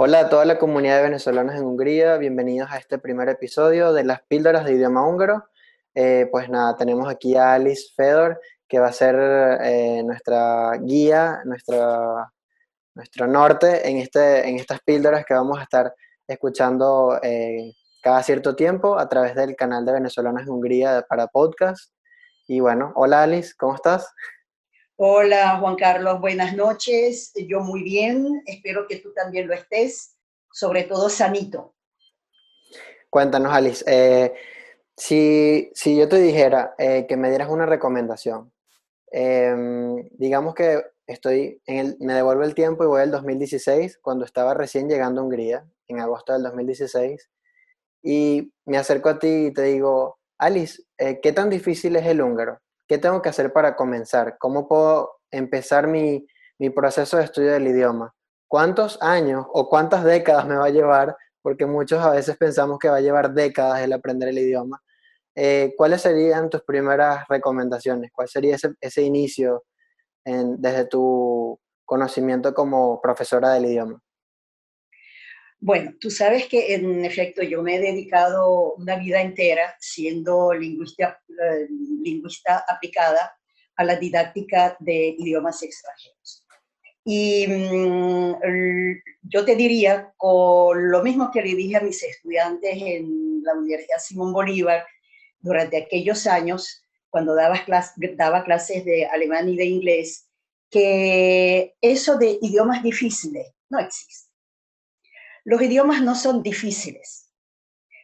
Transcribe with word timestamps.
Hola 0.00 0.20
a 0.20 0.28
toda 0.28 0.44
la 0.44 0.60
comunidad 0.60 0.98
de 0.98 1.02
venezolanos 1.02 1.56
en 1.56 1.64
Hungría, 1.64 2.18
bienvenidos 2.18 2.70
a 2.70 2.76
este 2.76 2.98
primer 2.98 3.28
episodio 3.28 3.92
de 3.92 4.04
las 4.04 4.22
píldoras 4.22 4.64
de 4.64 4.74
idioma 4.74 5.04
húngaro. 5.04 5.48
Eh, 5.92 6.28
pues 6.30 6.48
nada, 6.48 6.76
tenemos 6.76 7.08
aquí 7.08 7.34
a 7.34 7.54
Alice 7.54 7.88
Fedor, 7.96 8.40
que 8.68 8.78
va 8.78 8.86
a 8.86 8.92
ser 8.92 9.16
eh, 9.60 10.04
nuestra 10.04 10.70
guía, 10.80 11.40
nuestra, 11.44 12.32
nuestro 12.94 13.26
norte 13.26 13.90
en, 13.90 13.96
este, 13.96 14.48
en 14.48 14.60
estas 14.60 14.78
píldoras 14.82 15.24
que 15.26 15.34
vamos 15.34 15.58
a 15.58 15.64
estar 15.64 15.92
escuchando 16.28 17.18
eh, 17.20 17.72
cada 18.00 18.22
cierto 18.22 18.54
tiempo 18.54 19.00
a 19.00 19.08
través 19.08 19.34
del 19.34 19.56
canal 19.56 19.84
de 19.84 19.94
Venezolanos 19.94 20.42
en 20.42 20.50
Hungría 20.50 21.04
para 21.08 21.26
podcast. 21.26 21.92
Y 22.46 22.60
bueno, 22.60 22.92
hola 22.94 23.24
Alice, 23.24 23.52
¿cómo 23.58 23.74
estás? 23.74 24.08
Hola 25.00 25.58
Juan 25.60 25.76
Carlos, 25.76 26.20
buenas 26.20 26.56
noches. 26.56 27.32
Yo 27.46 27.60
muy 27.60 27.84
bien, 27.84 28.42
espero 28.46 28.88
que 28.88 28.96
tú 28.96 29.12
también 29.12 29.46
lo 29.46 29.54
estés, 29.54 30.16
sobre 30.50 30.82
todo 30.82 31.08
sanito. 31.08 31.76
Cuéntanos 33.08 33.52
Alice, 33.52 33.84
eh, 33.86 34.34
si, 34.96 35.70
si, 35.72 35.96
yo 35.96 36.08
te 36.08 36.16
dijera 36.16 36.74
eh, 36.78 37.06
que 37.08 37.16
me 37.16 37.28
dieras 37.28 37.48
una 37.48 37.64
recomendación, 37.64 38.52
em, 39.12 40.08
digamos 40.18 40.56
que 40.56 40.82
estoy 41.06 41.62
en 41.66 41.76
el, 41.78 41.96
me 42.00 42.14
devuelvo 42.14 42.42
el 42.42 42.56
tiempo 42.56 42.82
y 42.82 42.88
voy 42.88 43.02
al 43.02 43.12
2016, 43.12 43.98
cuando 43.98 44.24
estaba 44.24 44.52
recién 44.52 44.88
llegando 44.88 45.20
a 45.20 45.24
Hungría, 45.24 45.64
en 45.86 46.00
agosto 46.00 46.32
del 46.32 46.42
2016, 46.42 47.30
y 48.02 48.52
me 48.64 48.78
acerco 48.78 49.10
a 49.10 49.20
ti 49.20 49.46
y 49.46 49.52
te 49.52 49.62
digo, 49.62 50.18
Alice, 50.38 50.82
eh, 50.98 51.20
¿qué 51.22 51.32
tan 51.32 51.50
difícil 51.50 51.94
es 51.94 52.04
el 52.04 52.20
húngaro? 52.20 52.60
¿Qué 52.88 52.96
tengo 52.96 53.20
que 53.20 53.28
hacer 53.28 53.52
para 53.52 53.76
comenzar? 53.76 54.38
¿Cómo 54.38 54.66
puedo 54.66 55.20
empezar 55.30 55.86
mi, 55.86 56.26
proceso 56.74 57.18
de 57.18 57.24
estudio 57.24 57.52
del 57.52 57.68
idioma? 57.68 58.14
¿Cuántos 58.48 59.00
años 59.02 59.46
o 59.52 59.68
cuántas 59.68 60.04
décadas 60.04 60.46
me 60.46 60.56
va 60.56 60.64
a 60.66 60.70
llevar? 60.70 61.14
Porque 61.42 61.66
muchos 61.66 62.02
a 62.02 62.10
veces 62.10 62.38
pensamos 62.38 62.78
que 62.78 62.88
va 62.88 62.96
a 62.96 63.00
llevar 63.02 63.34
décadas 63.34 63.82
el 63.82 63.92
aprender 63.92 64.30
el 64.30 64.38
idioma. 64.38 64.82
Eh, 65.34 65.74
¿Cuáles 65.76 66.00
serían 66.00 66.48
tus 66.48 66.62
primeras 66.62 67.28
recomendaciones? 67.28 68.10
¿Cuál 68.10 68.28
sería 68.28 68.56
ese, 68.80 69.02
inicio 69.02 69.64
desde 70.24 70.86
tu 70.86 71.60
conocimiento 71.84 72.54
como 72.54 73.00
profesora 73.02 73.50
del 73.50 73.66
idioma? 73.66 74.00
Bueno, 75.60 75.92
tú 76.00 76.10
sabes 76.10 76.46
que 76.46 76.74
en 76.74 77.04
efecto 77.04 77.42
yo 77.42 77.62
me 77.62 77.76
he 77.76 77.80
dedicado 77.80 78.74
una 78.74 78.96
vida 78.96 79.20
entera 79.20 79.74
siendo 79.80 80.52
lingüista, 80.52 81.20
eh, 81.28 81.66
lingüista 82.02 82.64
aplicada 82.68 83.36
a 83.74 83.84
la 83.84 83.96
didáctica 83.96 84.76
de 84.78 85.16
idiomas 85.18 85.62
extranjeros. 85.64 86.44
Y 87.04 87.46
mm, 87.48 88.34
yo 89.22 89.44
te 89.44 89.56
diría, 89.56 90.12
con 90.16 90.90
lo 90.90 91.02
mismo 91.02 91.30
que 91.32 91.42
le 91.42 91.54
dije 91.56 91.76
a 91.76 91.80
mis 91.80 92.02
estudiantes 92.04 92.76
en 92.80 93.42
la 93.42 93.54
Universidad 93.54 93.98
Simón 93.98 94.32
Bolívar 94.32 94.86
durante 95.40 95.76
aquellos 95.78 96.26
años, 96.28 96.82
cuando 97.10 97.34
daba, 97.34 97.64
daba 98.16 98.44
clases 98.44 98.84
de 98.84 99.06
alemán 99.06 99.48
y 99.48 99.56
de 99.56 99.64
inglés, 99.64 100.28
que 100.70 101.74
eso 101.80 102.16
de 102.16 102.38
idiomas 102.42 102.82
difíciles 102.82 103.46
no 103.70 103.80
existe 103.80 104.27
los 105.48 105.62
idiomas 105.62 106.02
no 106.02 106.14
son 106.14 106.42
difíciles. 106.42 107.32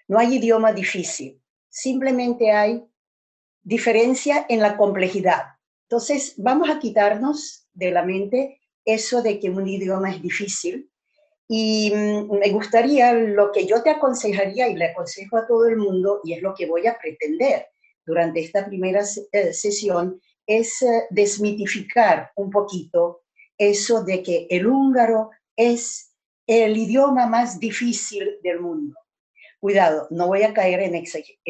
No 0.08 0.18
hay 0.18 0.36
idioma 0.36 0.72
difícil. 0.72 1.42
Simplemente 1.68 2.50
hay 2.50 2.82
diferencia 3.62 4.46
en 4.48 4.60
la 4.60 4.78
complejidad. 4.78 5.42
Entonces, 5.82 6.36
vamos 6.38 6.70
a 6.70 6.78
quitarnos 6.78 7.68
de 7.74 7.90
la 7.90 8.02
mente 8.02 8.62
eso 8.82 9.20
de 9.20 9.38
que 9.40 9.50
un 9.50 9.68
idioma 9.68 10.10
es 10.10 10.22
difícil. 10.22 10.90
Y 11.46 11.92
mm, 11.94 12.38
me 12.38 12.48
gustaría, 12.48 13.12
lo 13.12 13.52
que 13.52 13.66
yo 13.66 13.82
te 13.82 13.90
aconsejaría 13.90 14.66
y 14.68 14.76
le 14.76 14.86
aconsejo 14.86 15.36
a 15.36 15.46
todo 15.46 15.66
el 15.66 15.76
mundo, 15.76 16.22
y 16.24 16.32
es 16.32 16.40
lo 16.40 16.54
que 16.54 16.64
voy 16.64 16.86
a 16.86 16.96
pretender 16.96 17.66
durante 18.06 18.40
esta 18.40 18.64
primera 18.64 19.02
eh, 19.32 19.52
sesión, 19.52 20.18
es 20.46 20.80
eh, 20.80 21.02
desmitificar 21.10 22.30
un 22.36 22.48
poquito 22.48 23.24
eso 23.58 24.02
de 24.02 24.22
que 24.22 24.46
el 24.48 24.66
húngaro 24.66 25.28
es 25.54 26.13
el 26.46 26.76
idioma 26.76 27.26
más 27.26 27.58
difícil 27.58 28.38
del 28.42 28.60
mundo. 28.60 28.98
Cuidado, 29.60 30.06
no 30.10 30.26
voy 30.26 30.42
a 30.42 30.52
caer 30.52 30.80
en, 30.80 30.94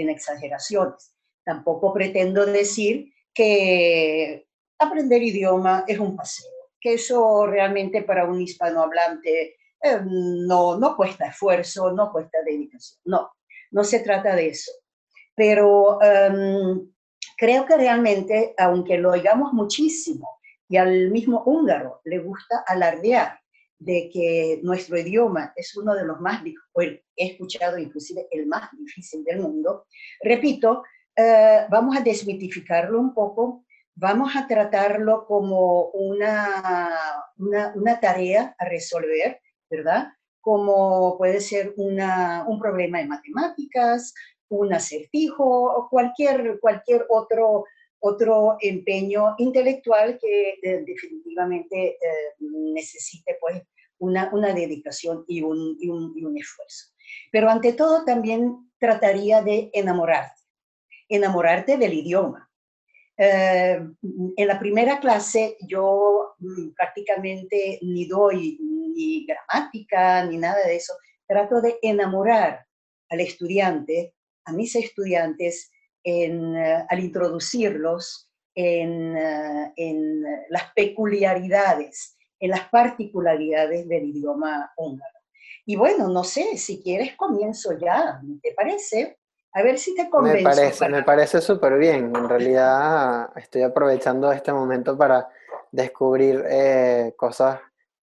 exageraciones. 0.08 1.14
Tampoco 1.44 1.92
pretendo 1.92 2.46
decir 2.46 3.12
que 3.34 4.46
aprender 4.78 5.22
idioma 5.22 5.84
es 5.88 5.98
un 5.98 6.14
paseo, 6.14 6.50
que 6.80 6.94
eso 6.94 7.46
realmente 7.46 8.02
para 8.02 8.24
un 8.24 8.40
hispanohablante 8.40 9.56
eh, 9.82 10.00
no, 10.04 10.78
no 10.78 10.96
cuesta 10.96 11.26
esfuerzo, 11.26 11.92
no 11.92 12.12
cuesta 12.12 12.38
dedicación. 12.46 13.00
No, 13.04 13.32
no 13.72 13.84
se 13.84 14.00
trata 14.00 14.34
de 14.36 14.48
eso. 14.48 14.70
Pero 15.34 16.00
em, 16.00 16.88
creo 17.36 17.66
que 17.66 17.76
realmente, 17.76 18.54
aunque 18.56 18.96
lo 18.96 19.10
oigamos 19.10 19.52
muchísimo 19.52 20.38
y 20.68 20.76
al 20.76 21.10
mismo 21.10 21.42
húngaro 21.44 22.00
le 22.04 22.20
gusta 22.20 22.62
alardear 22.66 23.40
de 23.84 24.10
que 24.12 24.60
nuestro 24.62 24.98
idioma 24.98 25.52
es 25.56 25.76
uno 25.76 25.94
de 25.94 26.04
los 26.04 26.20
más, 26.20 26.42
he 26.44 27.02
escuchado 27.16 27.78
inclusive 27.78 28.26
el 28.30 28.46
más 28.46 28.70
difícil 28.72 29.22
del 29.24 29.40
mundo, 29.40 29.86
repito, 30.22 30.82
eh, 31.16 31.66
vamos 31.70 31.96
a 31.96 32.00
desmitificarlo 32.00 32.98
un 32.98 33.12
poco, 33.12 33.64
vamos 33.94 34.34
a 34.36 34.46
tratarlo 34.46 35.26
como 35.26 35.90
una, 35.90 36.92
una, 37.36 38.00
tarea 38.00 38.54
a 38.58 38.64
resolver, 38.64 39.40
¿verdad? 39.70 40.08
Como 40.40 41.16
puede 41.18 41.40
ser 41.40 41.74
una, 41.76 42.44
un 42.48 42.58
problema 42.58 42.98
de 42.98 43.06
matemáticas, 43.06 44.14
un 44.48 44.72
acertijo 44.72 45.44
o 45.44 45.88
cualquier, 45.88 46.58
cualquier 46.60 47.04
otro, 47.08 47.64
otro 48.00 48.56
empeño 48.60 49.34
intelectual 49.38 50.18
que 50.20 50.58
eh, 50.62 50.84
definitivamente 50.86 51.92
eh, 51.92 52.34
necesite 52.40 53.33
una, 54.04 54.52
dedicación 54.54 55.24
y 55.26 55.42
un, 55.42 56.36
esfuerzo. 56.38 56.92
Pero 57.32 57.50
ante 57.50 57.72
todo 57.72 58.04
también 58.04 58.70
trataría 58.78 59.42
de 59.42 59.70
enamorarte, 59.72 60.40
enamorarte 61.08 61.76
del 61.76 61.94
idioma. 61.94 62.50
Eh, 63.16 63.78
en 64.36 64.48
la 64.48 64.58
primera 64.58 64.98
clase 64.98 65.56
yo 65.68 66.34
mm, 66.38 66.70
prácticamente 66.70 67.78
ni 67.82 68.06
doy 68.06 68.58
ni 68.60 69.24
gramática 69.24 70.24
ni 70.24 70.36
nada 70.36 70.66
de 70.66 70.76
eso, 70.76 70.94
trato 71.26 71.60
de 71.60 71.76
enamorar 71.82 72.66
al 73.08 73.20
estudiante, 73.20 74.14
a 74.44 74.52
mis 74.52 74.74
estudiantes, 74.74 75.70
eh, 76.02 76.30
al 76.88 77.00
introducirlos 77.00 78.28
en, 78.54 79.16
eh, 79.16 79.72
en, 79.76 80.22
las 80.50 80.72
peculiaridades 80.74 82.16
en 82.44 82.50
las 82.50 82.68
particularidades 82.68 83.88
del 83.88 84.04
idioma 84.04 84.70
húngaro. 84.76 85.18
Y 85.64 85.76
bueno, 85.76 86.08
no 86.08 86.24
sé, 86.24 86.58
si 86.58 86.82
quieres 86.82 87.16
comienzo 87.16 87.72
ya, 87.78 88.20
¿te 88.42 88.52
parece? 88.52 89.18
A 89.54 89.62
ver 89.62 89.78
si 89.78 89.94
te 89.94 90.10
convenzo. 90.10 90.38
Me 90.50 90.54
parece, 90.54 90.88
me 90.90 91.02
parece 91.02 91.40
súper 91.40 91.78
bien. 91.78 92.12
En 92.14 92.28
realidad 92.28 93.30
estoy 93.36 93.62
aprovechando 93.62 94.30
este 94.30 94.52
momento 94.52 94.98
para 94.98 95.26
descubrir 95.72 96.44
eh, 96.46 97.14
cosas 97.16 97.60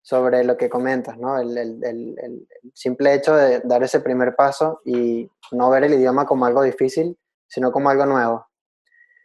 sobre 0.03 0.43
lo 0.43 0.57
que 0.57 0.69
comentas, 0.69 1.17
¿no? 1.17 1.39
El, 1.39 1.57
el, 1.57 1.85
el, 1.85 2.49
simple 2.75 3.15
hecho 3.15 3.37
de 3.37 3.61
dar 3.61 3.85
ese 3.85 4.01
primer 4.01 4.35
paso 4.35 4.81
y 4.85 5.31
no 5.53 5.71
ver 5.71 5.85
el 5.85 5.95
idioma 5.95 6.27
como 6.27 6.45
algo 6.45 6.63
difícil, 6.63 7.17
sino 7.47 7.71
como 7.71 7.89
algo 7.89 8.05
nuevo. 8.05 8.49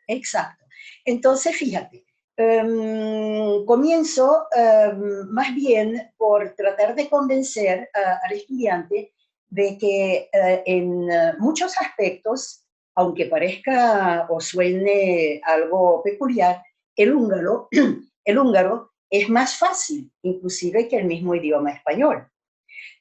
Exacto. 0.05 0.65
Entonces, 1.03 1.55
fíjate, 1.55 2.05
Em, 2.41 3.65
comienzo 3.65 4.47
em, 4.55 5.27
más 5.29 5.53
bien 5.53 6.09
por 6.15 6.55
tratar 6.55 6.95
de 6.95 7.09
convencer 7.09 7.89
al 7.93 8.31
estudiante 8.31 9.11
de 9.49 9.77
que 9.77 10.29
eh, 10.31 10.63
en 10.65 11.11
eh, 11.11 11.33
muchos 11.37 11.75
aspectos, 11.77 12.63
aunque 12.95 13.25
parezca 13.25 14.25
o 14.29 14.39
suene 14.39 15.41
algo 15.43 16.01
peculiar, 16.01 16.63
el 16.95 17.13
húngaro, 17.13 17.67
el 18.23 18.39
húngaro 18.39 18.91
es 19.09 19.27
más 19.27 19.57
fácil, 19.57 20.09
inclusive 20.21 20.87
que 20.87 20.95
el 20.95 21.05
mismo 21.07 21.35
idioma 21.35 21.71
español. 21.71 22.25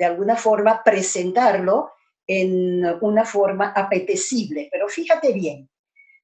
de 0.00 0.06
alguna 0.06 0.34
forma 0.34 0.82
presentarlo 0.82 1.92
en 2.26 2.82
una 3.02 3.26
forma 3.26 3.68
apetecible. 3.76 4.66
Pero 4.72 4.88
fíjate 4.88 5.34
bien, 5.34 5.68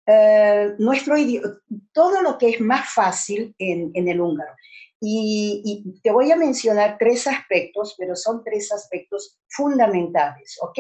eh, 0.06 0.72
nuestro 0.78 1.18
idioma, 1.18 1.58
todo 1.92 2.22
lo 2.22 2.38
que 2.38 2.48
es 2.48 2.60
más 2.62 2.88
fácil 2.88 3.54
en, 3.58 4.08
el 4.08 4.18
húngaro. 4.18 4.54
Y, 4.98 5.84
te 6.02 6.10
voy 6.10 6.32
a 6.32 6.36
mencionar 6.36 6.96
tres 6.98 7.26
aspectos, 7.26 7.94
pero 7.98 8.16
son 8.16 8.42
tres 8.42 8.72
aspectos 8.72 9.38
fundamentales, 9.46 10.56
¿ok? 10.62 10.78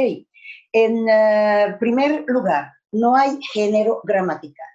En 0.72 1.06
eh, 1.06 1.76
primer 1.78 2.24
lugar, 2.26 2.72
no 2.92 3.14
hay 3.14 3.38
género 3.52 4.00
gramatical. 4.04 4.70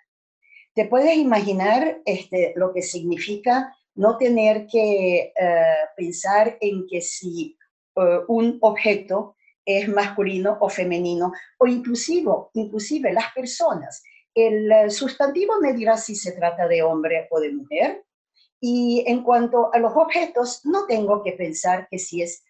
te 0.75 0.85
puedes 0.85 1.17
imaginar 1.17 2.01
este, 2.05 2.53
lo 2.55 2.71
que 2.71 2.83
significa 2.83 3.75
no 3.95 4.17
tener 4.17 4.67
que 4.67 5.33
eh, 5.35 5.75
pensar 5.97 6.57
en 6.61 6.85
que 6.87 7.01
si 7.01 7.57
eh, 8.01 8.21
un 8.27 8.57
objeto 8.61 9.35
es 9.65 9.87
masculino 9.87 10.57
o 10.59 10.69
femenino, 10.69 11.31
o 11.59 11.67
inclusive, 11.67 12.31
inclusive 12.53 13.13
las 13.13 13.31
personas. 13.33 14.03
El 14.33 14.71
eh, 14.71 14.89
sustantivo 14.89 15.59
me 15.61 15.73
dirá 15.73 15.97
si 15.97 16.15
se 16.15 16.31
trata 16.31 16.67
de 16.67 16.81
hombre 16.81 17.27
o 17.29 17.39
de 17.39 17.53
mujer, 17.53 18.03
y 18.59 19.03
en 19.07 19.23
cuanto 19.23 19.73
a 19.73 19.79
los 19.79 19.93
objetos, 19.95 20.61
no 20.65 20.85
tengo 20.85 21.23
que 21.23 21.33
pensar 21.33 21.87
que 21.89 21.97
si 21.97 22.21
es 22.21 22.43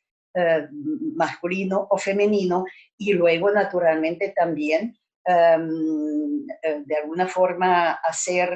masculino 1.15 1.87
o 1.89 1.97
femenino, 1.97 2.63
y 2.97 3.11
luego 3.11 3.51
naturalmente 3.51 4.33
también 4.33 4.97
em, 5.25 6.45
de 6.85 6.95
alguna 6.95 7.27
forma 7.27 7.91
hacer 7.91 8.49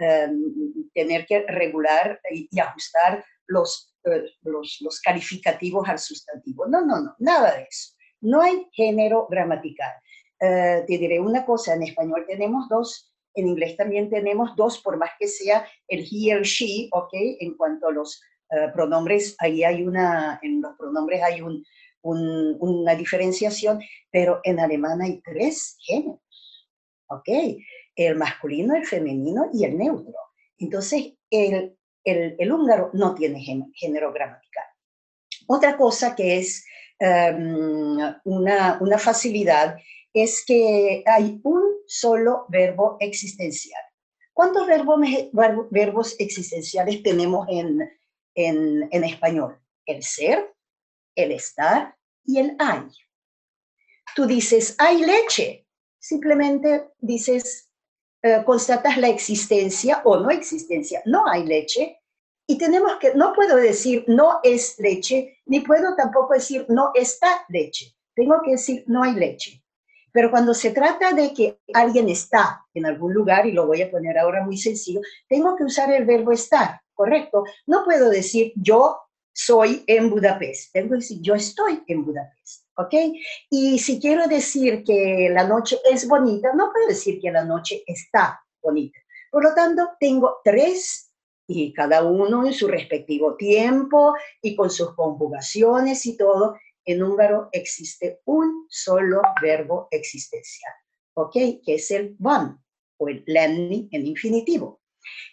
Em, 0.00 0.54
tener 0.94 1.26
que 1.26 1.40
regular 1.48 2.20
y, 2.30 2.60
ajustar 2.60 3.24
los, 3.48 3.92
eh, 3.97 3.97
los, 4.42 4.78
los, 4.80 5.00
calificativos 5.00 5.88
al 5.88 5.98
sustantivo. 5.98 6.66
No, 6.66 6.84
no, 6.84 7.00
no, 7.00 7.14
nada 7.18 7.56
de 7.56 7.62
eso. 7.62 7.94
No 8.20 8.40
hay 8.40 8.66
género 8.72 9.26
gramatical. 9.30 9.92
Eh, 10.40 10.84
te 10.86 10.98
diré 10.98 11.20
una 11.20 11.44
cosa, 11.44 11.74
en 11.74 11.82
español 11.82 12.24
tenemos 12.26 12.68
dos, 12.68 13.12
en 13.34 13.48
inglés 13.48 13.76
también 13.76 14.10
tenemos 14.10 14.54
dos, 14.56 14.78
por 14.78 14.96
más 14.96 15.10
que 15.18 15.28
sea 15.28 15.66
el 15.86 16.00
he 16.00 16.36
o 16.36 16.42
she, 16.42 16.88
¿ok? 16.92 17.10
En 17.40 17.56
cuanto 17.56 17.88
a 17.88 17.92
los 17.92 18.20
eh, 18.50 18.68
pronombres, 18.72 19.36
ahí 19.38 19.64
hay 19.64 19.82
una, 19.82 20.38
en 20.42 20.60
los 20.60 20.76
pronombres 20.76 21.22
hay 21.22 21.40
un, 21.40 21.64
un, 22.02 22.56
una 22.60 22.94
diferenciación, 22.94 23.80
pero 24.10 24.40
en 24.44 24.60
alemán 24.60 25.02
hay 25.02 25.20
tres 25.20 25.76
géneros, 25.80 26.20
¿ok? 27.08 27.28
el 28.06 28.16
masculino, 28.16 28.76
el 28.76 28.86
femenino 28.86 29.50
y 29.52 29.64
el 29.64 29.76
neutro. 29.76 30.14
Entonces, 30.58 31.14
el, 31.30 31.76
el, 32.10 32.52
húngaro 32.52 32.90
no 32.92 33.14
tiene 33.14 33.44
género 33.74 34.12
gramatical. 34.12 34.64
Otra 35.46 35.76
cosa 35.76 36.14
que 36.14 36.38
es 36.38 36.64
em, 36.98 37.96
una, 38.24 38.98
facilidad 38.98 39.76
es 40.12 40.44
que 40.46 41.02
hay 41.06 41.40
un 41.42 41.62
solo 41.86 42.46
verbo 42.48 42.96
existencial. 43.00 43.80
¿Cuántos 44.32 44.66
verbos, 44.66 46.16
existenciales 46.18 47.02
tenemos 47.02 47.46
en, 47.48 47.80
en, 48.34 48.88
en, 48.90 49.04
español? 49.04 49.58
El 49.84 50.02
ser, 50.02 50.54
el 51.14 51.32
estar 51.32 51.96
y 52.24 52.38
el 52.38 52.56
hay. 52.58 52.82
Tú 54.14 54.26
dices, 54.26 54.76
hay 54.78 55.04
leche. 55.04 55.66
Simplemente 55.98 56.90
dices, 56.98 57.67
eh, 58.22 58.42
constatas 58.44 58.96
la 58.98 59.08
existencia 59.08 60.02
o 60.04 60.18
no 60.18 60.30
existencia. 60.30 61.02
No 61.04 61.26
hay 61.26 61.44
leche 61.44 62.00
y 62.46 62.58
tenemos 62.58 62.96
que, 62.96 63.14
no 63.14 63.32
puedo 63.32 63.56
decir 63.56 64.04
no 64.08 64.40
es 64.42 64.78
leche, 64.78 65.38
ni 65.46 65.60
puedo 65.60 65.94
tampoco 65.94 66.34
decir 66.34 66.66
no 66.68 66.92
está 66.94 67.44
leche. 67.48 67.94
Tengo 68.14 68.40
que 68.42 68.52
decir 68.52 68.84
no 68.86 69.02
hay 69.02 69.12
leche. 69.12 69.62
Pero 70.10 70.30
cuando 70.30 70.54
se 70.54 70.70
trata 70.70 71.12
de 71.12 71.32
que 71.32 71.58
alguien 71.74 72.08
está 72.08 72.64
en 72.74 72.86
algún 72.86 73.12
lugar, 73.12 73.46
y 73.46 73.52
lo 73.52 73.66
voy 73.66 73.82
a 73.82 73.90
poner 73.90 74.18
ahora 74.18 74.42
muy 74.44 74.56
sencillo, 74.56 75.00
tengo 75.28 75.54
que 75.54 75.64
usar 75.64 75.92
el 75.92 76.06
verbo 76.06 76.32
estar, 76.32 76.80
¿correcto? 76.94 77.44
No 77.66 77.84
puedo 77.84 78.08
decir 78.08 78.52
yo 78.56 78.98
soy 79.32 79.84
en 79.86 80.10
Budapest, 80.10 80.72
tengo 80.72 80.90
que 80.90 80.96
decir 80.96 81.18
yo 81.20 81.34
estoy 81.34 81.84
en 81.86 82.04
Budapest. 82.04 82.64
¿Ok? 82.78 82.94
Y 83.50 83.78
si 83.78 84.00
quiero 84.00 84.26
decir 84.28 84.84
que 84.84 85.28
la 85.32 85.46
noche 85.46 85.78
es 85.90 86.06
bonita, 86.06 86.52
no 86.54 86.70
puedo 86.72 86.86
decir 86.86 87.20
que 87.20 87.30
la 87.30 87.44
noche 87.44 87.82
está 87.86 88.40
bonita. 88.62 88.98
Por 89.30 89.44
lo 89.44 89.54
tanto, 89.54 89.90
tengo 89.98 90.38
tres 90.44 91.12
y 91.48 91.72
cada 91.72 92.04
uno 92.04 92.46
en 92.46 92.52
su 92.52 92.68
respectivo 92.68 93.36
tiempo 93.36 94.14
y 94.40 94.54
con 94.54 94.70
sus 94.70 94.94
conjugaciones 94.94 96.06
y 96.06 96.16
todo. 96.16 96.56
En 96.84 97.02
húngaro 97.02 97.48
existe 97.52 98.20
un 98.24 98.66
solo 98.68 99.20
verbo 99.42 99.88
existencial, 99.90 100.72
¿ok? 101.14 101.32
Que 101.64 101.74
es 101.74 101.90
el 101.90 102.16
van 102.18 102.62
o 102.98 103.08
el 103.08 103.24
lenni 103.26 103.88
en 103.90 104.06
infinitivo. 104.06 104.80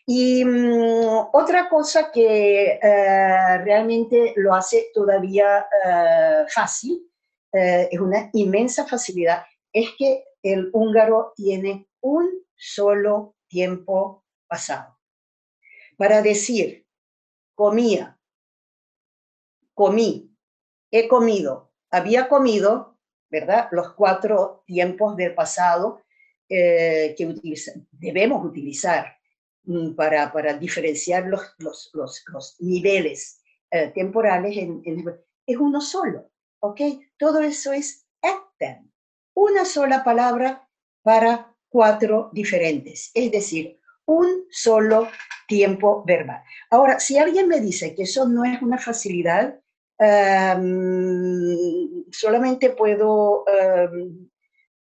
Y 0.06 0.44
mm, 0.44 1.30
otra 1.34 1.70
cosa 1.70 2.12
que 2.12 2.80
eh, 2.82 3.58
realmente 3.64 4.34
lo 4.38 4.54
hace 4.54 4.88
todavía 4.94 5.60
eh, 5.60 6.46
fácil 6.50 7.10
eh, 7.56 7.88
es 7.90 8.00
una 8.00 8.30
inmensa 8.34 8.86
facilidad, 8.86 9.46
es 9.72 9.90
que 9.98 10.26
el 10.44 10.70
húngaro 10.74 11.32
tiene 11.36 11.88
un 12.02 12.30
solo 12.56 13.36
tiempo 13.48 14.26
pasado. 14.48 15.00
Para 15.98 16.22
decir, 16.22 16.86
comía, 17.54 18.20
comí, 19.74 20.36
he 20.92 21.08
comido, 21.08 21.72
había 21.90 22.28
comido, 22.28 22.98
¿verdad? 23.30 23.70
Los 23.72 23.94
cuatro 23.94 24.64
tiempos 24.66 25.16
del 25.16 25.34
pasado 25.34 26.02
eh, 26.50 27.16
que 27.18 27.36
debemos 27.92 28.46
utilizar 28.46 29.18
mm, 29.64 29.94
para, 29.96 30.32
para, 30.34 30.54
diferenciar 30.56 31.26
los, 31.28 31.56
los, 31.58 31.92
los, 31.94 32.56
niveles 32.60 33.42
eh, 33.72 33.92
temporales 33.96 34.58
es 35.48 35.58
uno 35.58 35.80
solo. 35.80 36.30
¿Ok? 36.68 36.82
Todo 37.18 37.40
eso 37.40 37.74
es 37.74 38.06
etten, 38.22 38.92
una 39.34 39.66
sola 39.66 40.04
palabra 40.04 40.68
para 41.04 41.54
cuatro 41.70 42.30
diferentes, 42.34 43.12
es 43.14 43.32
decir, 43.32 43.80
un 44.06 44.46
solo 44.50 45.10
tiempo 45.48 46.04
verbal. 46.06 46.42
Ahora, 46.70 47.00
si 47.00 47.18
alguien 47.18 47.48
me 47.48 47.60
dice 47.60 47.96
que 47.96 48.04
eso 48.04 48.28
no 48.28 48.44
es 48.44 48.62
una 48.62 48.78
facilidad, 48.78 49.60
em, 50.00 52.06
solamente 52.12 52.70
puedo 52.70 53.46
em, 53.48 54.30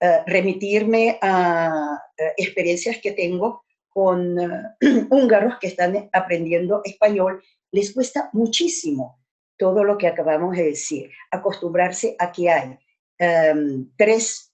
eh, 0.01 0.23
remitirme 0.25 1.19
a 1.21 1.99
eh, 2.17 2.33
experiencias 2.37 2.97
que 3.01 3.11
tengo 3.11 3.63
con 3.89 4.39
eh, 4.39 4.49
húngaros 5.09 5.57
que 5.59 5.67
están 5.67 6.09
aprendiendo 6.13 6.81
español. 6.83 7.43
Les 7.71 7.93
cuesta 7.93 8.29
muchísimo 8.33 9.18
todo 9.59 9.83
lo 9.83 9.97
que 9.97 10.07
acabamos 10.07 10.55
de 10.55 10.63
decir, 10.63 11.11
acostumbrarse 11.29 12.15
a 12.17 12.31
que 12.31 12.49
hay 12.49 12.79
em, 13.19 13.91
tres 13.97 14.53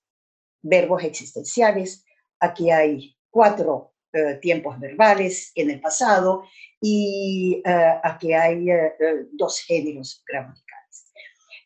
verbos 0.64 1.04
existenciales, 1.04 2.04
aquí 2.40 2.72
hay 2.72 3.16
cuatro 3.30 3.94
eh, 4.12 4.40
tiempos 4.42 4.80
verbales 4.80 5.52
en 5.56 5.70
el 5.70 5.80
pasado 5.80 6.44
y 6.82 7.62
uh, 7.66 8.00
aquí 8.04 8.34
hay 8.34 8.70
eh, 8.70 8.94
dos 9.32 9.62
géneros 9.62 10.24
gramaticales. 10.28 11.12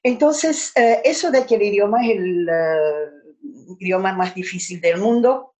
Entonces, 0.03 0.72
eso 1.03 1.29
de 1.29 1.46
que 1.46 1.55
el 1.55 1.62
idioma 1.62 2.05
es 2.05 2.17
el 2.17 2.50
idioma 3.79 4.13
más 4.13 4.34
difícil 4.34 4.79
del 4.79 4.98
mundo, 4.98 5.55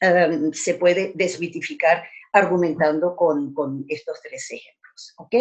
em, 0.00 0.52
se 0.52 0.74
puede 0.74 1.12
desmitificar 1.14 2.04
argumentando 2.32 3.16
con, 3.16 3.52
con 3.54 3.84
estos 3.88 4.20
tres 4.22 4.50
ejemplos, 4.50 5.14
¿ok? 5.16 5.34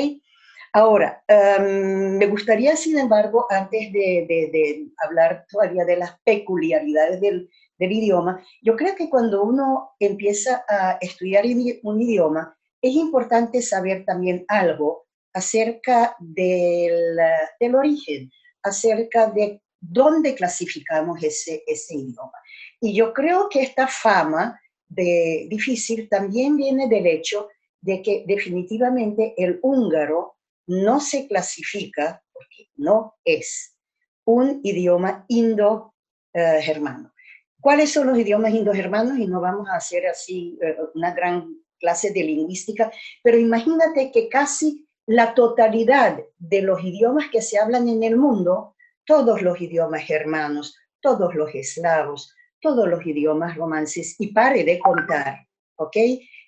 Ahora, 0.73 1.21
em, 1.27 2.17
me 2.17 2.27
gustaría, 2.27 2.77
sin 2.77 2.97
embargo, 2.97 3.45
antes 3.49 3.91
de, 3.91 4.87
hablar 5.03 5.45
todavía 5.49 5.83
de 5.83 5.97
las 5.97 6.17
peculiaridades 6.23 7.19
del, 7.19 7.49
idioma, 7.77 8.45
yo 8.61 8.75
creo 8.75 8.95
que 8.95 9.09
cuando 9.09 9.43
uno 9.43 9.95
empieza 9.99 10.63
a 10.69 10.99
estudiar 11.01 11.45
un 11.81 12.01
idioma, 12.01 12.55
es 12.79 12.93
importante 12.93 13.59
saber 13.63 14.05
también 14.05 14.45
algo 14.47 15.07
acerca 15.33 16.15
del, 16.19 17.75
origen, 17.75 18.31
acerca 18.61 19.31
de 19.31 19.61
dónde 19.79 20.35
clasificamos 20.35 21.23
ese, 21.23 21.63
ese 21.65 21.95
idioma. 21.95 22.37
Y 22.79 22.93
yo 22.93 23.13
creo 23.13 23.49
que 23.49 23.63
esta 23.63 23.87
fama 23.87 24.61
de 24.87 25.47
difícil 25.49 26.07
también 26.07 26.55
viene 26.55 26.87
del 26.87 27.07
hecho 27.07 27.49
de 27.81 28.03
que 28.03 28.23
definitivamente 28.27 29.33
el 29.37 29.59
húngaro 29.63 30.35
no 30.71 31.01
se 31.01 31.27
clasifica, 31.27 32.23
porque 32.31 32.69
no 32.75 33.15
es, 33.25 33.75
un 34.23 34.61
idioma 34.63 35.25
indo-germano. 35.27 37.13
¿Cuáles 37.59 37.91
son 37.91 38.07
los 38.07 38.17
idiomas 38.17 38.53
indo-germanos? 38.53 39.19
Y 39.19 39.27
no 39.27 39.41
vamos 39.41 39.67
a 39.69 39.75
hacer 39.75 40.07
así 40.07 40.57
eh, 40.61 40.77
una 40.95 41.13
gran 41.13 41.57
clase 41.77 42.11
de 42.11 42.23
lingüística, 42.23 42.91
pero 43.21 43.37
imagínate 43.37 44.11
que 44.11 44.29
casi 44.29 44.87
la 45.07 45.33
totalidad 45.33 46.19
de 46.37 46.61
los 46.61 46.81
idiomas 46.83 47.25
que 47.31 47.41
se 47.41 47.59
hablan 47.59 47.89
en 47.89 48.03
el 48.03 48.15
mundo, 48.15 48.75
todos 49.05 49.41
los 49.41 49.59
idiomas 49.59 50.03
germanos, 50.03 50.77
todos 51.01 51.35
los 51.35 51.53
eslavos, 51.53 52.33
todos 52.61 52.87
los 52.87 53.05
idiomas 53.05 53.57
romances, 53.57 54.15
y 54.19 54.27
pare 54.27 54.63
de 54.63 54.79
contar, 54.79 55.47
¿ok? 55.81 55.97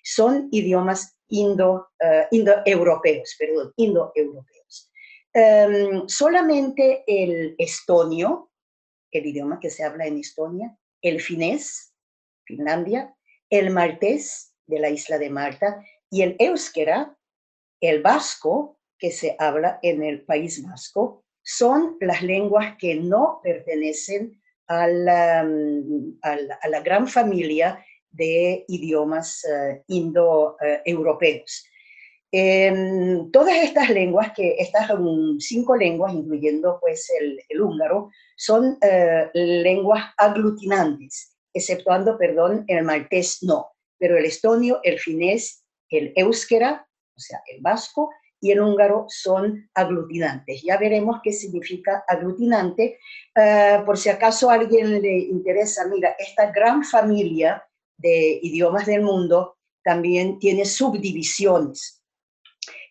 Son 0.02 0.48
idiomas 0.50 1.16
indo, 1.28 1.88
uh, 2.00 2.26
indoeuropeos, 2.30 3.36
perdón, 3.38 3.72
indoeuropeos. 3.76 4.90
Um, 5.34 6.08
solamente 6.08 7.02
el 7.06 7.54
estonio, 7.58 8.50
el 9.10 9.26
idioma 9.26 9.58
que 9.58 9.70
se 9.70 9.82
habla 9.82 10.06
en 10.06 10.18
Estonia, 10.18 10.76
el 11.02 11.20
finés, 11.20 11.94
Finlandia, 12.44 13.14
el 13.50 13.70
maltés 13.70 14.54
de 14.66 14.78
la 14.78 14.90
isla 14.90 15.18
de 15.18 15.30
Malta 15.30 15.84
y 16.10 16.22
el 16.22 16.36
euskera, 16.38 17.16
el 17.80 18.02
vasco, 18.02 18.78
que 18.98 19.10
se 19.10 19.36
habla 19.38 19.78
en 19.82 20.02
el 20.02 20.22
País 20.24 20.62
Vasco, 20.66 21.24
son 21.42 21.96
las 22.00 22.22
lenguas 22.22 22.76
que 22.78 22.94
no 22.94 23.40
pertenecen 23.42 24.40
a 24.66 24.86
la, 24.86 25.44
mm, 25.44 26.18
a 26.22 26.68
la, 26.68 26.80
gran 26.80 27.06
familia 27.06 27.84
de 28.14 28.64
idiomas 28.68 29.44
uh, 29.44 29.82
indoeuropeos. 29.88 31.66
En 32.36 33.30
todas 33.30 33.56
estas 33.62 33.90
lenguas, 33.90 34.32
que 34.34 34.56
estas 34.58 34.90
cinco 35.38 35.76
lenguas, 35.76 36.14
incluyendo 36.14 36.78
pues 36.80 37.08
el, 37.20 37.60
húngaro, 37.60 38.10
son 38.36 38.78
uh, 38.82 39.28
lenguas 39.32 40.04
aglutinantes, 40.16 41.36
exceptuando, 41.52 42.18
perdón, 42.18 42.64
el 42.66 42.82
maltés 42.82 43.38
no, 43.42 43.68
pero 43.98 44.18
el 44.18 44.24
estonio, 44.24 44.80
el 44.82 44.98
finés, 44.98 45.64
el 45.90 46.12
euskera, 46.16 46.86
o 47.16 47.20
sea, 47.20 47.40
el 47.46 47.60
vasco, 47.60 48.10
y 48.40 48.50
el 48.50 48.60
húngaro 48.60 49.06
son 49.08 49.70
aglutinantes. 49.72 50.60
Ya 50.62 50.76
veremos 50.76 51.20
qué 51.22 51.32
significa 51.32 52.04
aglutinante. 52.06 52.98
Uh, 53.34 53.84
por 53.86 53.96
si 53.96 54.10
acaso 54.10 54.50
a 54.50 54.54
alguien 54.54 55.00
le 55.00 55.18
interesa, 55.18 55.86
mira, 55.86 56.14
esta 56.18 56.50
gran 56.50 56.84
familia 56.84 57.64
de 57.96 58.40
idiomas 58.42 58.86
del 58.86 59.02
mundo 59.02 59.56
también 59.82 60.38
tiene 60.38 60.64
subdivisiones. 60.64 62.02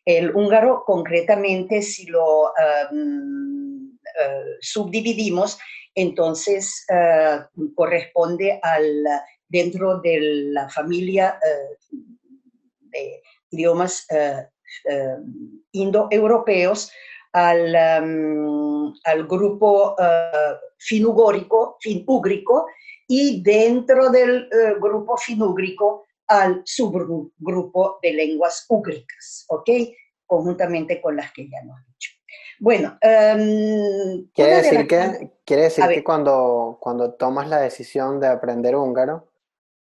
El 0.06 0.36
húngaro, 0.36 0.84
concretamente, 0.86 1.82
si 1.82 2.06
lo 2.08 2.52
um, 2.92 3.94
uh, 3.94 4.56
subdividimos, 4.60 5.58
entonces 5.96 6.86
uh, 6.90 7.74
corresponde 7.76 8.60
al, 8.62 9.04
dentro 9.48 10.02
de 10.02 10.20
la 10.52 10.70
familia 10.70 11.40
de 12.92 13.22
idiomas 13.52 14.06
indoeuropeos 15.72 16.92
al, 17.34 18.04
um, 18.04 18.94
al 19.06 19.28
grupo 19.28 19.96
uh, 19.98 20.56
finugórico, 20.78 21.78
finúgrico, 21.80 22.68
y 23.16 23.44
dentro 23.44 24.10
del 24.10 24.50
uh, 24.50 24.82
grupo 24.82 25.16
finúgrico 25.18 26.06
al 26.28 26.64
subgrupo 26.66 28.00
de 28.02 28.12
lenguas 28.12 28.66
úgricas, 28.70 29.46
¿ok? 29.50 29.70
Conjuntamente 30.26 31.00
con 31.00 31.16
las 31.16 31.32
que 31.32 31.48
ya 31.48 31.60
hemos 31.60 31.80
dicho. 31.86 32.10
Bueno, 32.60 32.98
um, 33.04 34.28
quiere 34.34 34.56
decir, 34.56 34.88
que, 34.88 35.32
quiere 35.46 35.64
decir 35.64 35.86
que 35.90 36.04
cuando, 36.04 36.80
cuando 36.82 37.14
tomas 37.14 37.48
la 37.48 37.60
decisión 37.60 38.20
de 38.20 38.28
aprender 38.30 38.76
húngaro, 38.76 39.30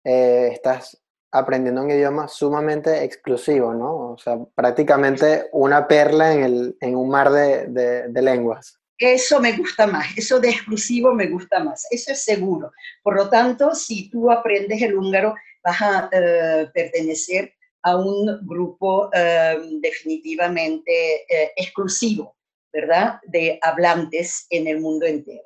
eh, 0.02 0.49
estás 0.52 1.00
aprendiendo 1.31 1.83
un 1.83 1.93
idioma 1.93 2.26
sumamente 2.26 3.05
exclusivo, 3.05 3.73
¿no? 3.73 4.12
O 4.14 4.19
sea, 4.19 4.37
prácticamente 4.57 5.49
una 5.52 5.87
perla 5.87 6.35
en, 6.35 6.43
el, 6.43 6.76
en 6.81 6.97
un 6.97 7.09
mar 7.09 7.31
de, 7.31 7.69
de, 8.09 8.23
lenguas. 8.23 8.82
Eso 9.03 9.41
me 9.41 9.57
gusta 9.57 9.89
más, 9.89 10.07
eso 10.17 10.39
de 10.39 10.51
exclusivo 10.51 11.13
me 11.13 11.27
gusta 11.27 11.59
más, 11.59 11.89
eso 11.91 12.13
es 12.13 12.25
seguro. 12.25 12.71
Por 13.03 13.17
lo 13.17 13.29
tanto, 13.29 13.75
si 13.75 14.09
tú 14.09 14.31
aprendes 14.31 14.81
el 14.81 14.95
húngaro, 14.97 15.35
vas 15.65 15.83
a 15.83 16.09
eh, 16.13 16.69
pertenecer 16.73 17.53
a 17.83 17.97
un 17.97 18.47
grupo 18.47 19.11
eh, 19.13 19.59
definitivamente 19.81 21.25
eh, 21.29 21.51
exclusivo, 21.57 22.37
¿verdad? 22.73 23.19
De 23.27 23.59
hablantes 23.61 24.47
en 24.51 24.69
el 24.69 24.79
mundo 24.81 25.05
entero. 25.05 25.43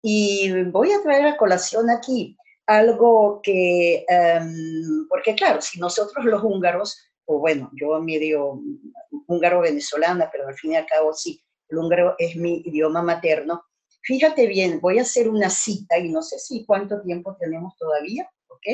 Y 0.00 0.52
voy 0.70 0.92
a 0.92 1.02
traer 1.02 1.26
a 1.26 1.36
colación 1.36 1.90
aquí 1.90 2.36
algo 2.66 3.40
que, 3.42 4.04
em, 4.08 5.08
porque 5.08 5.34
claro, 5.34 5.60
si 5.60 5.80
nosotros 5.80 6.24
los 6.24 6.44
húngaros, 6.44 6.96
o 7.24 7.40
bueno, 7.40 7.72
yo 7.72 8.00
medio 8.00 8.60
húngaro-venezolana, 9.26 10.28
pero 10.30 10.46
al 10.46 10.54
fin 10.54 10.72
y 10.72 10.76
al 10.76 10.86
cabo 10.86 11.12
sí, 11.12 11.42
el 11.70 11.78
húngaro 11.78 12.14
es 12.18 12.36
mi 12.36 12.62
idioma 12.64 13.02
materno. 13.02 13.64
Fíjate 14.02 14.46
bien, 14.46 14.80
voy 14.80 14.98
a 14.98 15.02
hacer 15.02 15.28
una 15.28 15.50
cita 15.50 15.98
y 15.98 16.10
no 16.10 16.22
sé 16.22 16.38
si 16.38 16.64
cuánto 16.64 17.00
tiempo 17.02 17.36
tenemos 17.38 17.76
todavía, 17.76 18.30
¿ok? 18.48 18.66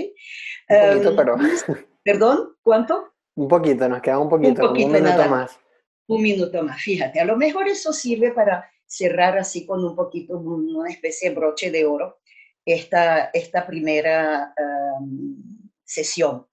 Un 0.68 0.88
poquito, 0.88 1.10
em, 1.10 1.16
pero... 1.16 1.36
¿Perdón? 2.04 2.56
¿Cuánto? 2.62 3.12
Un 3.34 3.48
poquito, 3.48 3.88
nos 3.88 4.00
queda 4.00 4.18
un 4.18 4.28
poquito, 4.28 4.70
un, 4.70 4.92
minuto 4.92 5.28
más. 5.28 5.58
Un 6.06 6.22
minuto 6.22 6.62
más, 6.62 6.80
fíjate, 6.80 7.20
a 7.20 7.24
lo 7.24 7.36
mejor 7.36 7.68
eso 7.68 7.92
sirve 7.92 8.30
para 8.30 8.70
cerrar 8.86 9.36
así 9.36 9.66
con 9.66 9.84
un 9.84 9.96
poquito, 9.96 10.38
una 10.38 10.88
especie 10.88 11.30
de 11.30 11.34
broche 11.34 11.70
de 11.70 11.84
oro 11.84 12.18
esta, 12.64 13.30
esta 13.32 13.66
primera 13.66 14.54
um, 14.58 15.70
sesión. 15.84 16.46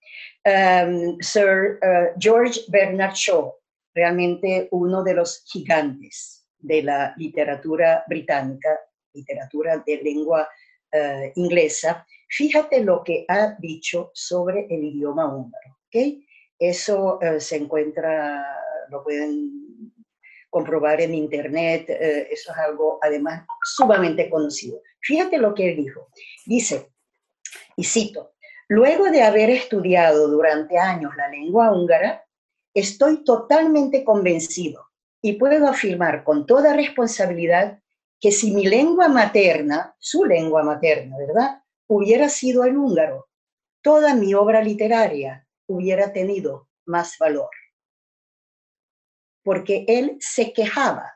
Um, 0.45 1.17
Sir 1.21 1.79
uh, 1.81 2.19
George 2.19 2.61
Bernard 2.67 3.15
Shaw, 3.15 3.53
realmente 3.93 4.67
uno 4.71 5.03
de 5.03 5.13
los 5.13 5.43
gigantes 5.45 6.45
de 6.59 6.83
la 6.83 7.13
literatura 7.17 8.03
británica, 8.07 8.79
literatura 9.13 9.83
de 9.85 9.97
lengua 9.97 10.47
uh, 10.93 11.31
inglesa, 11.35 12.05
fíjate 12.29 12.83
lo 12.83 13.03
que 13.03 13.25
ha 13.27 13.55
dicho 13.59 14.11
sobre 14.13 14.67
el 14.69 14.83
idioma 14.83 15.25
húngaro. 15.25 15.77
¿okay? 15.87 16.25
Eso 16.57 17.19
uh, 17.19 17.39
se 17.39 17.57
encuentra, 17.57 18.45
lo 18.89 19.03
pueden 19.03 19.63
comprobar 20.53 21.01
en 21.01 21.15
internet, 21.15 21.89
eh, 21.89 22.27
eso 22.29 22.51
es 22.51 22.57
algo 22.59 22.99
además 23.01 23.43
sumamente 23.63 24.29
conocido. 24.29 24.81
Fíjate 25.01 25.39
lo 25.39 25.55
que 25.55 25.71
él 25.71 25.77
dijo. 25.77 26.09
Dice, 26.45 26.91
y 27.75 27.83
cito, 27.83 28.35
luego 28.67 29.09
de 29.09 29.23
haber 29.23 29.49
estudiado 29.49 30.27
durante 30.27 30.77
años 30.77 31.15
la 31.17 31.27
lengua 31.27 31.71
húngara, 31.71 32.23
estoy 32.73 33.23
totalmente 33.23 34.03
convencido 34.03 34.89
y 35.21 35.33
puedo 35.33 35.67
afirmar 35.67 36.23
con 36.23 36.45
toda 36.45 36.75
responsabilidad 36.75 37.79
que 38.19 38.31
si 38.31 38.51
mi 38.51 38.65
lengua 38.65 39.07
materna, 39.07 39.95
su 39.99 40.25
lengua 40.25 40.63
materna, 40.63 41.17
¿verdad?, 41.17 41.61
hubiera 41.87 42.29
sido 42.29 42.63
el 42.63 42.77
húngaro, 42.77 43.27
toda 43.81 44.15
mi 44.15 44.33
obra 44.33 44.61
literaria 44.61 45.47
hubiera 45.67 46.13
tenido 46.13 46.69
más 46.85 47.17
valor 47.19 47.49
porque 49.43 49.85
él 49.87 50.17
se 50.19 50.53
quejaba 50.53 51.13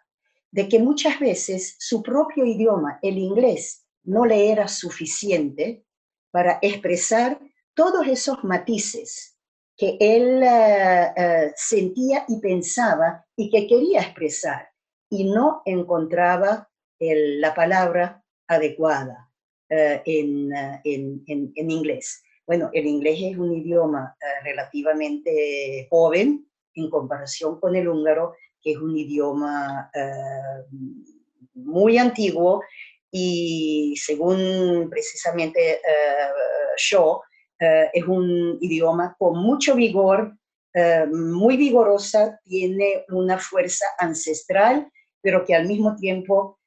de 0.52 0.68
que 0.68 0.80
muchas 0.80 1.20
veces 1.20 1.76
su 1.80 2.04
propio 2.04 2.46
idioma, 2.46 3.00
el 3.02 3.18
inglés, 3.18 3.86
no 4.04 4.26
le 4.26 4.52
era 4.52 4.68
suficiente 4.68 5.86
para 6.32 6.60
expresar 6.62 7.40
todos 7.74 8.08
esos 8.08 8.44
matices 8.44 9.37
que 9.77 9.96
él 10.00 10.41
eh, 10.43 11.13
eh, 11.15 11.51
sentía 11.55 12.25
y 12.27 12.39
pensaba 12.39 13.24
y 13.36 13.50
que 13.50 13.67
quería 13.67 14.01
expresar 14.01 14.69
y 15.10 15.31
no 15.31 15.62
encontraba 15.65 16.67
la 17.00 17.53
palabra 17.53 18.24
adecuada 18.48 19.29
eh, 19.69 20.01
en, 20.03 20.51
en, 20.84 21.72
inglés. 21.72 22.24
Bueno, 22.48 22.72
el 22.74 22.88
inglés 22.88 23.19
es 23.22 23.38
un 23.38 23.53
idioma 23.53 24.15
relativamente 24.43 25.88
joven, 25.91 26.50
en 26.74 26.89
comparación 26.89 27.60
con 27.60 27.75
el 27.75 27.88
húngaro, 27.88 28.34
que 28.62 28.72
es 28.72 28.77
un 28.77 28.98
idioma 28.98 29.91
muy 31.53 31.98
antiguo 31.98 32.63
y 33.12 33.96
según 33.98 34.88
precisamente 34.89 35.81
Shaw, 36.77 37.22
eh, 37.60 37.90
es 37.94 38.06
un 38.06 38.58
idioma 38.62 39.16
con 39.18 39.38
mucho 39.40 39.76
vigor, 39.76 40.38
muy 41.12 41.58
vigorosa, 41.58 42.40
tiene 42.44 43.04
una 43.10 43.40
fuerza 43.40 43.88
ancestral, 43.98 44.88
pero 45.24 45.44
que 45.44 45.56
al 45.56 45.66
mismo 45.66 45.96
tiempo 45.96 46.60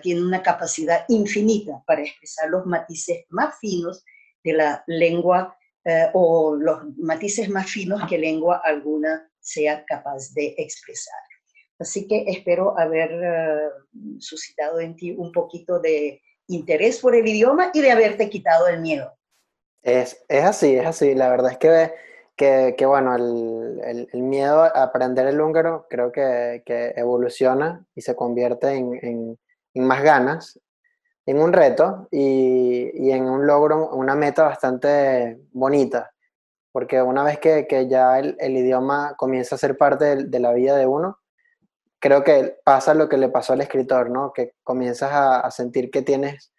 tiene 0.00 0.22
una 0.22 0.42
capacidad 0.42 1.04
infinita 1.08 1.82
para 1.86 2.00
expresar 2.00 2.48
los 2.48 2.64
matices 2.64 3.26
más 3.28 3.58
finos 3.58 4.02
de 4.42 4.54
la 4.54 4.82
lengua 4.86 5.54
eh, 5.88 6.10
o 6.14 6.56
los 6.56 6.80
matices 6.98 7.48
más 7.48 7.70
finos 7.70 8.02
que 8.08 8.18
lengua 8.18 8.60
alguna 8.64 9.30
sea 9.38 9.84
capaz 9.84 10.32
de 10.34 10.52
expresar. 10.58 11.20
Así 11.78 12.08
que 12.08 12.24
espero 12.26 12.76
haber 12.76 13.10
eh, 13.12 13.70
suscitado 14.18 14.80
en 14.80 14.96
ti 14.96 15.12
un 15.12 15.30
poquito 15.30 15.78
de 15.78 16.20
interés 16.48 16.98
por 16.98 17.14
el 17.14 17.28
idioma 17.28 17.70
y 17.72 17.82
de 17.82 17.92
haberte 17.92 18.28
quitado 18.28 18.66
el 18.66 18.80
miedo. 18.80 19.16
Es, 19.82 20.24
es 20.28 20.44
así, 20.44 20.76
es 20.76 20.86
así. 20.86 21.14
La 21.14 21.28
verdad 21.28 21.52
es 21.52 21.58
que, 21.58 21.92
que, 22.36 22.74
que 22.76 22.86
bueno, 22.86 23.14
el, 23.14 24.08
el, 24.12 24.22
miedo 24.22 24.62
a 24.62 24.68
aprender 24.82 25.26
el 25.26 25.40
húngaro 25.40 25.86
creo 25.88 26.12
que, 26.12 26.62
que 26.66 26.92
evoluciona 26.96 27.84
y 27.94 28.02
se 28.02 28.16
convierte 28.16 28.72
en, 28.72 29.38
en, 29.74 29.84
más 29.86 30.02
ganas 30.02 30.58
en 31.26 31.38
un 31.40 31.52
reto 31.52 32.08
y, 32.10 32.90
y, 32.94 33.10
en 33.12 33.24
un 33.24 33.46
logro, 33.46 33.90
una 33.90 34.14
meta 34.14 34.44
bastante 34.44 35.38
bonita, 35.52 36.12
porque 36.72 37.02
una 37.02 37.24
vez 37.24 37.38
que, 37.38 37.66
que 37.66 37.88
ya 37.88 38.18
el, 38.18 38.36
el, 38.38 38.56
idioma 38.56 39.14
comienza 39.16 39.56
a 39.56 39.58
ser 39.58 39.76
parte 39.76 40.16
de, 40.24 40.40
la 40.40 40.52
vida 40.52 40.76
de 40.76 40.86
uno, 40.86 41.18
creo 41.98 42.22
que 42.24 42.56
pasa 42.64 42.94
lo 42.94 43.08
que 43.08 43.16
le 43.18 43.28
pasó 43.28 43.54
al 43.54 43.60
escritor, 43.60 44.10
¿no? 44.10 44.32
Que 44.32 44.54
comienzas 44.62 45.10
a 45.12 45.50
sentir 45.50 45.90
que 45.90 46.02
tienes 46.02 46.52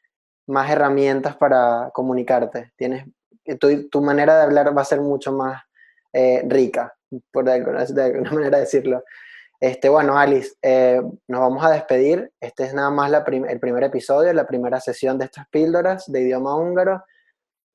más 0.47 0.69
herramientas 0.69 1.35
para 1.35 1.91
comunicarte, 1.93 2.71
tienes 2.75 3.05
tu, 3.55 3.89
tu, 3.89 4.01
manera 4.01 4.37
de 4.37 4.43
hablar 4.43 4.77
va 4.77 4.81
a 4.81 4.85
ser 4.85 4.99
mucho 5.01 5.31
más 5.31 5.63
eh, 6.13 6.43
rica, 6.47 6.95
por 7.31 7.45
de 7.45 7.53
alguna, 7.53 7.85
de 7.85 8.03
alguna, 8.03 8.31
manera 8.33 8.59
decirlo. 8.59 9.03
Este, 9.59 9.89
bueno, 9.89 10.17
Alice, 10.17 10.53
eh, 10.61 11.01
nos 11.27 11.39
vamos 11.39 11.63
a 11.65 11.71
despedir. 11.71 12.31
Este 12.39 12.65
es 12.65 12.73
nada 12.73 12.89
más 12.91 13.09
la 13.09 13.23
prim 13.23 13.45
el 13.45 13.59
primer 13.59 13.83
episodio, 13.83 14.31
la 14.33 14.45
primera 14.45 14.79
sesión 14.79 15.17
de 15.17 15.25
estas 15.25 15.47
píldoras 15.49 16.11
de 16.11 16.21
idioma 16.21 16.55
húngaro. 16.55 17.03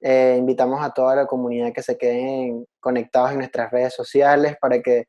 Eh, 0.00 0.36
invitamos 0.38 0.82
a 0.82 0.90
toda 0.90 1.16
la 1.16 1.26
comunidad 1.26 1.72
que 1.72 1.82
se 1.82 1.96
queden 1.96 2.66
conectados 2.80 3.32
en 3.32 3.38
nuestras 3.38 3.70
redes 3.70 3.94
sociales 3.94 4.56
para 4.60 4.80
que 4.80 5.06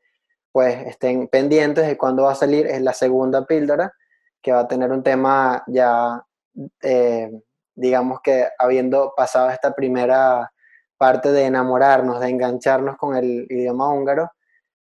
pues 0.52 0.86
estén 0.86 1.26
pendientes 1.28 1.86
de 1.86 1.96
cuándo 1.96 2.24
va 2.24 2.32
a 2.32 2.36
salir. 2.36 2.68
La 2.80 2.92
segunda 2.92 3.44
píldora 3.44 3.92
que 4.40 4.52
va 4.52 4.60
a 4.60 4.68
tener 4.68 4.92
un 4.92 5.02
tema 5.02 5.64
ya, 5.66 6.22
eh, 6.82 7.30
digamos 7.74 8.20
que 8.22 8.48
habiendo 8.58 9.12
pasado 9.16 9.50
esta 9.50 9.74
primera 9.74 10.50
parte 10.96 11.32
de 11.32 11.44
enamorarnos, 11.44 12.20
de 12.20 12.28
engancharnos 12.28 12.96
con 12.96 13.16
el 13.16 13.46
idioma 13.50 13.92
húngaro, 13.92 14.30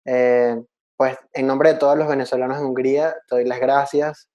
eh, 0.05 0.63
pues 0.97 1.17
en 1.33 1.47
nombre 1.47 1.73
de 1.73 1.79
todos 1.79 1.97
los 1.99 2.09
venezolanos 2.09 2.59
en 2.59 2.67
Hungría, 2.67 3.17
doy 3.29 3.45
las 3.45 3.59
gracias 3.59 4.29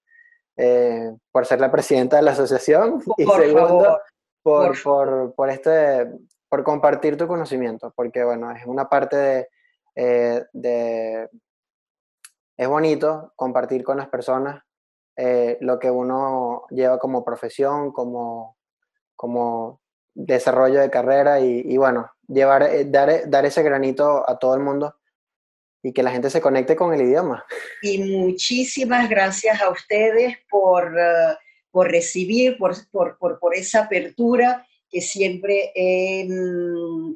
eh, 0.56 1.10
por 1.32 1.46
ser 1.46 1.60
la 1.60 1.70
presidenta 1.70 2.16
de 2.16 2.22
la 2.22 2.32
asociación 2.32 3.02
y 3.16 3.24
segundo, 3.24 3.98
por, 4.42 4.82
por, 4.82 5.34
por, 5.34 5.50
este, 5.50 6.10
por 6.48 6.64
compartir 6.64 7.16
tu 7.16 7.26
conocimiento, 7.26 7.92
porque 7.96 8.24
bueno, 8.24 8.50
es 8.50 8.66
una 8.66 8.88
parte 8.88 9.16
de, 9.16 9.48
eh, 9.94 10.44
de 10.52 11.28
es 12.58 12.68
bonito 12.68 13.32
compartir 13.36 13.82
con 13.82 13.96
las 13.96 14.08
personas 14.08 14.62
eh, 15.16 15.58
lo 15.60 15.78
que 15.78 15.90
uno 15.90 16.64
lleva 16.70 16.98
como 16.98 17.24
profesión, 17.24 17.92
como, 17.92 18.56
como 19.16 19.80
desarrollo 20.14 20.80
de 20.80 20.90
carrera 20.90 21.40
y, 21.40 21.76
bueno, 21.76 22.10
llevar, 22.26 22.62
eh, 22.62 22.84
dar, 22.86 23.28
dar 23.28 23.44
ese 23.44 23.62
granito 23.62 24.28
a 24.28 24.38
todo 24.38 24.54
el 24.54 24.60
mundo 24.60 24.96
y 25.82 25.92
que 25.92 26.02
la 26.02 26.10
gente 26.10 26.30
se 26.30 26.40
conecte 26.40 26.76
con 26.76 26.94
el 26.94 27.02
idioma. 27.02 27.44
Y 27.82 27.98
muchísimas 27.98 29.08
gracias 29.08 29.60
a 29.60 29.70
ustedes 29.70 30.36
por, 30.48 30.94
por 31.70 31.90
recibir, 31.90 32.58
por, 32.58 32.74
por, 32.90 33.38
por, 33.38 33.54
esa 33.54 33.84
apertura 33.84 34.66
que 34.90 35.00
siempre 35.00 35.72
he 35.74 36.26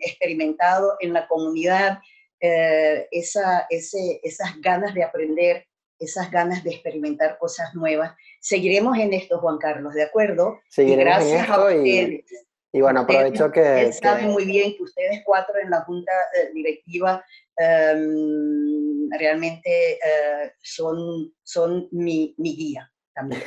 experimentado 0.00 0.96
en 1.00 1.12
la 1.12 1.26
comunidad, 1.26 1.98
esa, 2.40 3.66
ese, 3.68 4.20
esas 4.22 4.60
ganas 4.60 4.94
de 4.94 5.02
aprender, 5.02 5.66
esas 5.98 6.30
ganas 6.30 6.64
de 6.64 6.70
experimentar 6.70 7.38
cosas 7.38 7.74
nuevas. 7.74 8.14
Seguiremos 8.40 8.98
en 8.98 9.12
esto, 9.12 9.38
Juan 9.38 9.58
Carlos, 9.58 9.94
¿de 9.94 10.02
acuerdo? 10.02 10.60
Seguiremos 10.68 11.02
y 11.02 11.04
gracias 11.04 11.32
en 11.32 11.40
esto 11.40 11.52
a 11.52 11.64
ustedes. 11.66 12.08
Y... 12.08 12.24
Y 12.74 12.80
bueno, 12.80 13.02
aprovecho 13.02 13.52
que... 13.52 13.60
Ustedes 13.60 13.98
saben 13.98 14.30
muy 14.30 14.44
bien 14.44 14.74
que 14.76 14.82
ustedes 14.82 15.22
cuatro 15.24 15.54
en 15.62 15.70
la 15.70 15.82
junta 15.82 16.10
eh, 16.34 16.50
directiva 16.52 17.24
um, 17.56 19.08
realmente 19.16 20.00
uh, 20.02 20.48
son, 20.60 21.32
son 21.44 21.86
mi, 21.92 22.34
mi, 22.36 22.56
guía 22.56 22.92
también. 23.14 23.44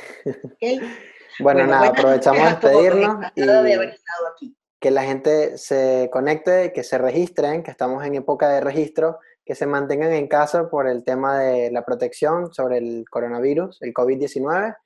¿Okay? 0.54 0.78
bueno, 1.40 1.60
bueno, 1.60 1.66
nada, 1.66 1.88
aprovechamos 1.88 2.42
de 2.42 2.68
despedirnos 2.70 3.26
y 3.34 3.42
de 3.42 3.52
haber 3.74 3.88
estado 3.90 4.28
aquí. 4.32 4.56
que 4.80 4.90
la 4.90 5.02
gente 5.02 5.58
se 5.58 6.08
conecte, 6.10 6.72
que 6.72 6.82
se 6.82 6.96
registren, 6.96 7.62
que 7.62 7.70
estamos 7.70 8.02
en 8.06 8.14
época 8.14 8.48
de 8.48 8.62
registro, 8.62 9.18
que 9.48 9.54
se 9.54 9.66
mantengan 9.66 10.12
en 10.12 10.28
casa 10.28 10.68
por 10.68 10.86
el 10.86 11.02
tema 11.04 11.38
de 11.38 11.70
la 11.70 11.82
protección 11.82 12.52
sobre 12.52 12.76
el 12.76 13.06
coronavirus, 13.08 13.80
el 13.80 13.94
COVID-19 13.94 14.76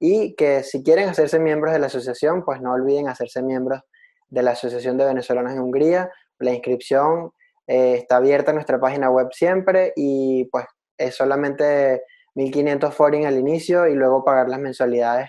y 0.00 0.34
que 0.36 0.62
si 0.62 0.82
quieren 0.82 1.10
hacerse 1.10 1.38
miembros 1.38 1.74
de 1.74 1.80
la 1.80 1.88
asociación, 1.88 2.42
pues 2.42 2.62
no 2.62 2.72
olviden 2.72 3.08
hacerse 3.08 3.42
miembros 3.42 3.82
de 4.30 4.42
la 4.42 4.52
Asociación 4.52 4.96
de 4.96 5.04
Venezolanos 5.04 5.52
en 5.52 5.58
Hungría. 5.58 6.10
La 6.38 6.54
inscripción 6.54 7.30
eh, 7.66 7.96
está 7.98 8.16
abierta 8.16 8.52
en 8.52 8.54
nuestra 8.54 8.80
página 8.80 9.10
web 9.10 9.28
siempre 9.32 9.92
y 9.94 10.46
pues 10.46 10.64
es 10.96 11.14
solamente 11.14 12.02
1.500 12.36 12.92
forints 12.92 13.26
al 13.26 13.36
inicio 13.36 13.86
y 13.86 13.96
luego 13.96 14.24
pagar 14.24 14.48
las 14.48 14.60
mensualidades 14.60 15.28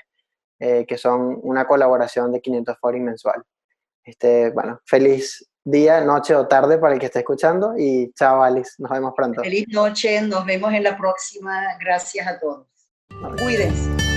eh, 0.60 0.86
que 0.88 0.98
son 0.98 1.42
una 1.44 1.68
colaboración 1.68 2.32
de 2.32 2.40
500 2.40 2.78
forints 2.80 3.06
mensual. 3.06 3.44
Este, 4.06 4.50
bueno, 4.52 4.80
feliz 4.86 5.46
día, 5.70 6.02
noche 6.02 6.34
o 6.34 6.48
tarde 6.48 6.78
para 6.78 6.94
el 6.94 7.00
que 7.00 7.08
esté 7.08 7.20
escuchando 7.20 7.74
y 7.78 8.12
chao 8.14 8.42
Alice, 8.42 8.72
nos 8.80 8.92
vemos 8.92 9.14
pronto. 9.16 9.42
Feliz 9.42 9.68
noche, 9.70 10.22
nos 10.22 10.46
vemos 10.46 10.74
en 10.74 10.84
la 10.84 10.98
próxima, 10.98 11.78
gracias 11.80 12.28
a 12.28 12.40
todos. 12.40 12.68
Cuídense. 13.42 14.17